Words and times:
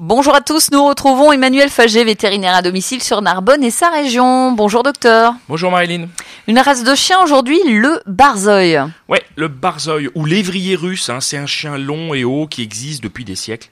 Bonjour 0.00 0.32
à 0.32 0.40
tous, 0.40 0.70
nous 0.70 0.86
retrouvons 0.86 1.32
Emmanuel 1.32 1.70
Fagé, 1.70 2.04
vétérinaire 2.04 2.54
à 2.54 2.62
domicile 2.62 3.02
sur 3.02 3.20
Narbonne 3.20 3.64
et 3.64 3.72
sa 3.72 3.90
région. 3.90 4.52
Bonjour 4.52 4.84
docteur. 4.84 5.34
Bonjour 5.48 5.72
Marilyn. 5.72 6.06
Une 6.46 6.60
race 6.60 6.84
de 6.84 6.94
chien 6.94 7.18
aujourd'hui, 7.20 7.58
le 7.66 8.00
Barzeuil. 8.06 8.80
Ouais, 9.08 9.24
le 9.34 9.48
Barzeuil 9.48 10.08
ou 10.14 10.24
l'évrier 10.24 10.76
russe, 10.76 11.08
hein, 11.08 11.18
c'est 11.20 11.36
un 11.36 11.46
chien 11.46 11.76
long 11.78 12.14
et 12.14 12.22
haut 12.22 12.46
qui 12.46 12.62
existe 12.62 13.02
depuis 13.02 13.24
des 13.24 13.34
siècles. 13.34 13.70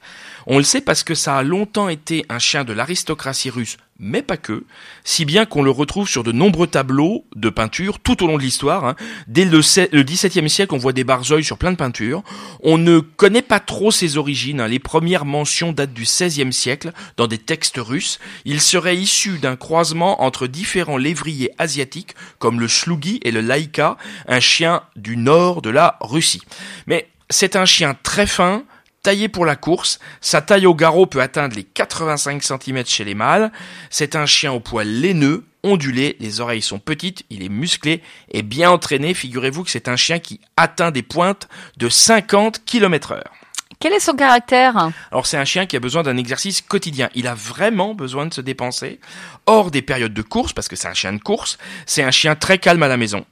On 0.48 0.58
le 0.58 0.64
sait 0.64 0.80
parce 0.80 1.04
que 1.04 1.14
ça 1.14 1.36
a 1.36 1.44
longtemps 1.44 1.88
été 1.88 2.26
un 2.28 2.40
chien 2.40 2.64
de 2.64 2.72
l'aristocratie 2.72 3.50
russe, 3.50 3.76
mais 3.98 4.22
pas 4.22 4.36
que, 4.36 4.64
si 5.04 5.24
bien 5.24 5.46
qu'on 5.46 5.62
le 5.62 5.70
retrouve 5.70 6.08
sur 6.08 6.22
de 6.22 6.32
nombreux 6.32 6.66
tableaux 6.66 7.24
de 7.34 7.48
peinture 7.48 7.98
tout 7.98 8.22
au 8.22 8.26
long 8.26 8.36
de 8.36 8.42
l'histoire. 8.42 8.84
Hein. 8.84 8.96
Dès 9.26 9.44
le, 9.44 9.60
XVIIe 9.60 10.50
siècle, 10.50 10.74
on 10.74 10.78
voit 10.78 10.92
des 10.92 11.04
Barzeuils 11.04 11.44
sur 11.44 11.58
plein 11.58 11.72
de 11.72 11.76
peintures. 11.76 12.22
On 12.62 12.78
ne 12.78 13.00
connaît 13.00 13.42
pas 13.42 13.60
trop 13.60 13.90
ses 13.90 14.16
origines. 14.16 14.60
Hein. 14.60 14.68
Les 14.68 14.78
premières 14.78 15.24
mentions 15.24 15.72
datent 15.72 15.94
du 15.94 16.02
XVIe 16.02 16.52
siècle 16.52 16.92
dans 17.16 17.26
des 17.26 17.38
textes 17.38 17.78
russes. 17.78 18.18
Il 18.44 18.60
serait 18.60 18.96
issu 18.96 19.38
d'un 19.38 19.56
croisement 19.56 20.22
entre 20.22 20.46
différents 20.46 20.98
lévriers 20.98 21.50
asiatiques 21.58 22.14
comme 22.38 22.60
le 22.60 22.68
Shlugi 22.68 23.20
et 23.22 23.30
le 23.30 23.40
Laïka, 23.40 23.96
un 24.28 24.40
chien 24.40 24.82
du 24.96 25.16
nord 25.16 25.62
de 25.62 25.70
la 25.70 25.96
Russie. 26.00 26.42
Mais 26.86 27.08
c'est 27.30 27.56
un 27.56 27.64
chien 27.64 27.96
très 28.02 28.26
fin, 28.26 28.64
taillé 29.06 29.28
pour 29.28 29.46
la 29.46 29.54
course. 29.54 30.00
Sa 30.20 30.42
taille 30.42 30.66
au 30.66 30.74
garrot 30.74 31.06
peut 31.06 31.20
atteindre 31.20 31.54
les 31.54 31.62
85 31.62 32.42
cm 32.42 32.84
chez 32.86 33.04
les 33.04 33.14
mâles. 33.14 33.52
C'est 33.88 34.16
un 34.16 34.26
chien 34.26 34.50
au 34.50 34.58
poil 34.58 34.88
laineux, 34.88 35.44
ondulé, 35.62 36.16
les 36.18 36.40
oreilles 36.40 36.60
sont 36.60 36.80
petites, 36.80 37.22
il 37.30 37.44
est 37.44 37.48
musclé 37.48 38.02
et 38.32 38.42
bien 38.42 38.68
entraîné. 38.68 39.14
Figurez-vous 39.14 39.62
que 39.62 39.70
c'est 39.70 39.86
un 39.86 39.94
chien 39.94 40.18
qui 40.18 40.40
atteint 40.56 40.90
des 40.90 41.04
pointes 41.04 41.46
de 41.76 41.88
50 41.88 42.64
km 42.64 43.12
heure. 43.12 43.32
Quel 43.78 43.92
est 43.92 44.00
son 44.00 44.14
caractère? 44.14 44.90
Alors 45.12 45.26
c'est 45.28 45.36
un 45.36 45.44
chien 45.44 45.66
qui 45.66 45.76
a 45.76 45.80
besoin 45.80 46.02
d'un 46.02 46.16
exercice 46.16 46.60
quotidien. 46.60 47.08
Il 47.14 47.28
a 47.28 47.34
vraiment 47.34 47.94
besoin 47.94 48.26
de 48.26 48.34
se 48.34 48.40
dépenser. 48.40 48.98
Hors 49.46 49.70
des 49.70 49.82
périodes 49.82 50.14
de 50.14 50.22
course, 50.22 50.52
parce 50.52 50.66
que 50.66 50.74
c'est 50.74 50.88
un 50.88 50.94
chien 50.94 51.12
de 51.12 51.22
course, 51.22 51.58
c'est 51.84 52.02
un 52.02 52.10
chien 52.10 52.34
très 52.34 52.58
calme 52.58 52.82
à 52.82 52.88
la 52.88 52.96
maison. 52.96 53.24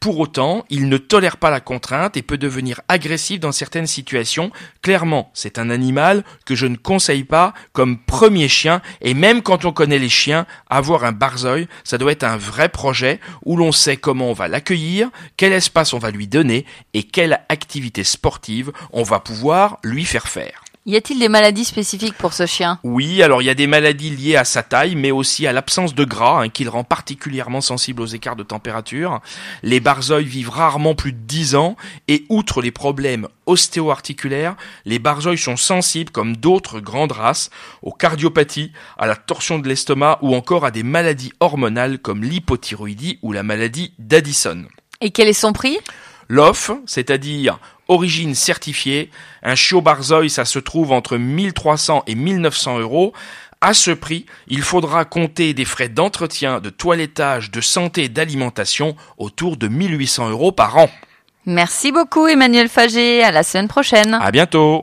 Pour 0.00 0.18
autant, 0.18 0.64
il 0.70 0.88
ne 0.88 0.98
tolère 0.98 1.36
pas 1.36 1.50
la 1.50 1.60
contrainte 1.60 2.16
et 2.16 2.22
peut 2.22 2.38
devenir 2.38 2.80
agressif 2.88 3.40
dans 3.40 3.52
certaines 3.52 3.86
situations. 3.86 4.50
Clairement, 4.82 5.30
c'est 5.34 5.58
un 5.58 5.70
animal 5.70 6.24
que 6.44 6.54
je 6.54 6.66
ne 6.66 6.76
conseille 6.76 7.24
pas 7.24 7.54
comme 7.72 7.98
premier 7.98 8.48
chien. 8.48 8.80
Et 9.00 9.14
même 9.14 9.42
quand 9.42 9.64
on 9.64 9.72
connaît 9.72 9.98
les 9.98 10.08
chiens, 10.08 10.46
avoir 10.68 11.04
un 11.04 11.12
barzeuil, 11.12 11.68
ça 11.84 11.98
doit 11.98 12.12
être 12.12 12.24
un 12.24 12.36
vrai 12.36 12.68
projet 12.68 13.20
où 13.44 13.56
l'on 13.56 13.72
sait 13.72 13.96
comment 13.96 14.30
on 14.30 14.34
va 14.34 14.48
l'accueillir, 14.48 15.10
quel 15.36 15.52
espace 15.52 15.92
on 15.92 15.98
va 15.98 16.10
lui 16.10 16.28
donner 16.28 16.64
et 16.94 17.02
quelle 17.02 17.40
activité 17.48 18.04
sportive 18.04 18.72
on 18.92 19.02
va 19.02 19.20
pouvoir 19.20 19.78
lui 19.82 20.04
faire 20.04 20.28
faire. 20.28 20.62
Y 20.88 20.96
a-t-il 20.96 21.18
des 21.18 21.28
maladies 21.28 21.66
spécifiques 21.66 22.14
pour 22.14 22.32
ce 22.32 22.46
chien? 22.46 22.78
Oui, 22.82 23.22
alors 23.22 23.42
il 23.42 23.44
y 23.44 23.50
a 23.50 23.54
des 23.54 23.66
maladies 23.66 24.08
liées 24.08 24.36
à 24.36 24.44
sa 24.44 24.62
taille, 24.62 24.96
mais 24.96 25.10
aussi 25.10 25.46
à 25.46 25.52
l'absence 25.52 25.94
de 25.94 26.02
gras, 26.02 26.40
hein, 26.40 26.48
qui 26.48 26.64
le 26.64 26.70
rend 26.70 26.82
particulièrement 26.82 27.60
sensible 27.60 28.00
aux 28.00 28.06
écarts 28.06 28.36
de 28.36 28.42
température. 28.42 29.20
Les 29.62 29.80
barzeuils 29.80 30.24
vivent 30.24 30.48
rarement 30.48 30.94
plus 30.94 31.12
de 31.12 31.18
10 31.18 31.56
ans, 31.56 31.76
et 32.08 32.24
outre 32.30 32.62
les 32.62 32.70
problèmes 32.70 33.28
ostéo-articulaires, 33.44 34.56
les 34.86 34.98
barzeuils 34.98 35.36
sont 35.36 35.58
sensibles, 35.58 36.10
comme 36.10 36.38
d'autres 36.38 36.80
grandes 36.80 37.12
races, 37.12 37.50
aux 37.82 37.92
cardiopathies, 37.92 38.72
à 38.96 39.06
la 39.06 39.14
torsion 39.14 39.58
de 39.58 39.68
l'estomac, 39.68 40.18
ou 40.22 40.34
encore 40.34 40.64
à 40.64 40.70
des 40.70 40.84
maladies 40.84 41.34
hormonales 41.40 41.98
comme 41.98 42.24
l'hypothyroïdie 42.24 43.18
ou 43.20 43.32
la 43.32 43.42
maladie 43.42 43.92
d'Addison. 43.98 44.64
Et 45.02 45.10
quel 45.10 45.28
est 45.28 45.34
son 45.34 45.52
prix? 45.52 45.76
L'off, 46.28 46.70
c'est-à-dire 46.86 47.58
origine 47.88 48.34
certifiée, 48.34 49.10
un 49.42 49.54
chiot 49.54 49.80
barzeuil, 49.80 50.28
ça 50.28 50.44
se 50.44 50.58
trouve 50.58 50.92
entre 50.92 51.16
1300 51.16 52.04
et 52.06 52.14
1900 52.14 52.80
euros. 52.80 53.12
À 53.60 53.74
ce 53.74 53.90
prix, 53.90 54.26
il 54.46 54.62
faudra 54.62 55.04
compter 55.04 55.54
des 55.54 55.64
frais 55.64 55.88
d'entretien, 55.88 56.60
de 56.60 56.70
toilettage, 56.70 57.50
de 57.50 57.60
santé 57.60 58.04
et 58.04 58.08
d'alimentation 58.08 58.94
autour 59.16 59.56
de 59.56 59.68
1800 59.68 60.30
euros 60.30 60.52
par 60.52 60.76
an. 60.76 60.90
Merci 61.46 61.92
beaucoup 61.92 62.26
Emmanuel 62.26 62.68
Fagé, 62.68 63.24
à 63.24 63.32
la 63.32 63.42
semaine 63.42 63.68
prochaine. 63.68 64.14
À 64.20 64.30
bientôt. 64.30 64.76